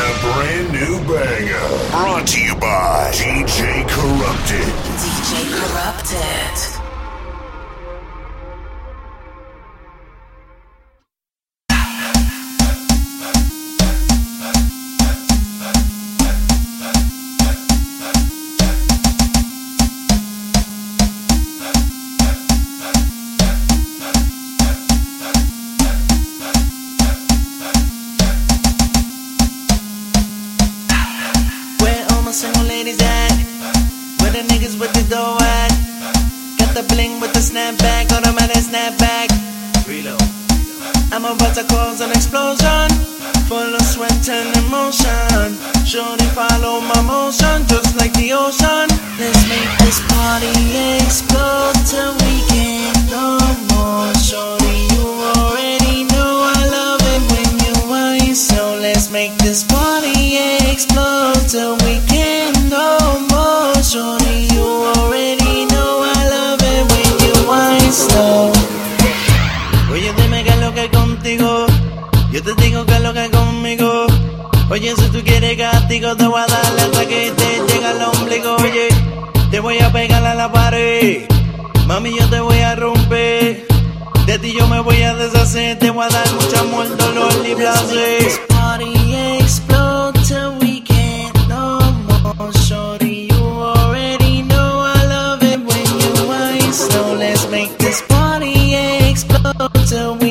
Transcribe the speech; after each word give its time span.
A 0.00 0.20
brand 0.20 0.72
new 0.72 1.00
banger. 1.08 1.90
Brought 1.90 2.24
to 2.28 2.40
you 2.40 2.54
by 2.54 3.10
DJ 3.12 3.82
Corrupted. 3.88 4.62
DJ 4.94 5.50
Corrupted. 5.58 6.77
The 37.38 37.52
bling 37.52 37.76
with 37.76 37.78
the 37.78 37.84
snapback, 37.84 38.10
automatic 38.12 38.62
snapback. 38.62 39.28
Reload. 39.86 40.22
I'm 41.12 41.24
about 41.24 41.54
to 41.54 41.64
cause 41.64 42.00
an 42.00 42.10
explosion, 42.10 42.90
full 43.48 43.74
of 43.74 43.82
sweat 43.82 44.28
and 44.28 44.56
emotion. 44.56 45.56
Shorty 45.86 46.26
follow 46.34 46.80
my 46.80 47.00
motion, 47.02 47.66
just 47.66 47.96
like 47.96 48.12
the 48.14 48.32
ocean. 48.32 48.88
Let's 49.18 49.48
make 49.48 49.70
this 49.78 50.00
party 50.08 50.52
explode 51.00 51.74
till 51.86 52.12
we 52.12 52.42
can't 52.48 53.10
no 53.10 53.38
more. 53.72 54.12
Shorty, 54.14 54.86
you 54.94 55.06
already 55.36 56.04
know 56.04 56.42
I 56.44 56.68
love 56.68 57.00
it 57.02 57.22
when 57.32 57.50
you 57.64 57.74
whine. 57.88 58.34
So 58.34 58.76
let's 58.80 59.10
make 59.10 59.36
this 59.38 59.64
party 59.64 60.36
explode 60.70 61.48
till 61.48 61.76
we 61.86 62.00
can't 62.06 62.68
no 62.68 62.98
more. 63.30 63.74
Shorty, 63.82 64.17
dime 70.44 70.54
es 70.54 70.60
lo 70.60 70.74
que 70.74 70.84
es 70.84 70.90
contigo. 70.90 71.66
Yo 72.32 72.42
te 72.42 72.54
digo 72.62 72.84
qué 72.86 72.94
es 72.94 73.00
lo 73.00 73.12
que 73.12 73.24
es 73.24 73.30
conmigo. 73.30 74.06
Oye, 74.70 74.94
si 74.96 75.08
tú 75.08 75.22
quieres 75.24 75.56
castigo, 75.56 76.14
te 76.16 76.26
voy 76.26 76.40
a 76.40 76.46
dar 76.46 76.64
hasta 76.64 77.06
que 77.06 77.32
te 77.32 77.72
llega 77.72 77.90
al 77.90 78.02
ombligo. 78.02 78.56
Oye, 78.56 78.88
te 79.50 79.60
voy 79.60 79.78
a 79.78 79.90
pegar 79.92 80.24
a 80.24 80.34
la 80.34 80.52
pared. 80.52 81.26
Mami, 81.86 82.16
yo 82.18 82.28
te 82.28 82.40
voy 82.40 82.58
a 82.60 82.76
romper. 82.76 83.66
De 84.26 84.38
ti 84.38 84.52
yo 84.52 84.66
me 84.68 84.80
voy 84.80 85.02
a 85.02 85.14
deshacer. 85.14 85.78
Te 85.78 85.90
voy 85.90 86.04
a 86.04 86.08
dar 86.08 86.32
mucho 86.34 86.60
amor, 86.60 86.96
dolor 86.96 87.32
y 87.50 87.54
placer. 87.54 88.46
Party 88.48 89.38
explode 89.40 90.14
till 90.26 90.58
we 90.60 90.82
can't 90.82 91.48
no 91.48 91.80
more. 92.36 92.52
Shorty, 92.52 93.28
you 93.30 93.42
already 93.42 94.42
know 94.42 94.84
I 94.84 95.02
love 95.06 95.42
it 95.42 95.58
when 95.58 95.86
you 96.00 96.28
whine 96.28 96.72
slow. 96.72 97.14
Let's 97.14 97.48
make 97.50 97.76
this 97.78 98.02
party 98.02 98.74
explode 98.74 99.72
till 99.88 100.16
we 100.18 100.27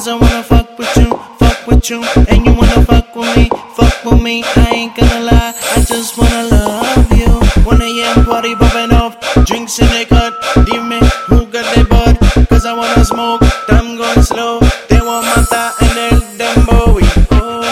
Cause 0.00 0.08
I 0.08 0.16
wanna 0.16 0.42
fuck 0.42 0.78
with 0.78 0.96
you, 0.96 1.10
fuck 1.38 1.66
with 1.66 1.90
you. 1.90 2.02
And 2.30 2.46
you 2.46 2.54
wanna 2.54 2.86
fuck 2.86 3.14
with 3.14 3.36
me, 3.36 3.50
fuck 3.76 4.02
with 4.06 4.22
me. 4.22 4.42
I 4.56 4.70
ain't 4.72 4.96
gonna 4.96 5.24
lie, 5.24 5.52
I 5.76 5.84
just 5.84 6.16
wanna 6.16 6.44
love 6.44 7.12
you. 7.12 7.28
1 7.68 7.82
a.m. 7.82 8.24
party 8.24 8.54
popping 8.54 8.96
off, 8.96 9.20
drinks 9.44 9.78
in 9.78 9.88
the 9.88 10.06
cut. 10.08 10.32
Give 10.64 10.82
me 10.86 11.00
who 11.28 11.44
got 11.52 11.68
the 11.74 11.84
bud, 11.84 12.16
cause 12.48 12.64
I 12.64 12.72
wanna 12.72 13.04
smoke. 13.04 13.42
I'm 13.68 13.98
going 13.98 14.22
slow, 14.22 14.60
te 14.88 14.96
voy 15.00 15.18
a 15.18 15.36
matar 15.36 15.74
en 15.82 15.98
el 16.08 16.38
dembow. 16.38 16.98
Y 16.98 17.04
oh, 17.32 17.62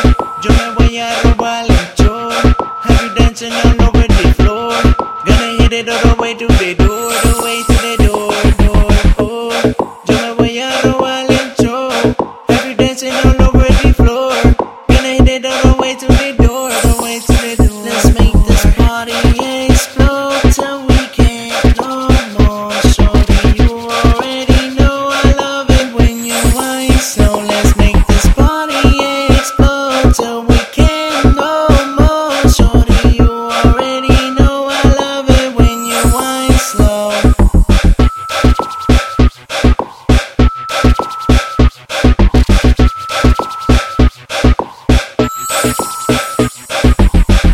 yo 0.42 0.50
me 0.52 0.74
voy 0.76 0.98
a 0.98 1.08
robar 1.22 1.64
el 1.64 1.96
show. 1.96 2.28
Have 2.28 3.04
you 3.04 3.14
dancing 3.14 3.54
on 3.54 3.80
over 3.80 4.06
the 4.06 4.34
floor? 4.36 4.76
Gonna 5.24 5.62
hit 5.62 5.72
it 5.72 5.88
all 5.88 6.14
the 6.14 6.20
way 6.20 6.34
to 6.34 6.46
the 6.46 6.74
door, 6.74 7.08
the 7.24 7.40
way 7.42 7.62
to 7.62 7.77